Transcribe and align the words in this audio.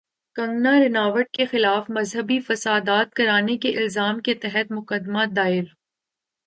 کنگنا 0.35 0.71
رناوٹ 0.79 1.29
کے 1.33 1.45
خلاف 1.45 1.89
مذہبی 1.89 2.39
فسادات 2.39 3.13
کرانے 3.13 3.57
کے 3.57 3.77
الزام 3.77 4.19
کے 4.19 4.33
تحت 4.35 4.71
مقدمہ 4.71 5.25
دائر 5.35 5.63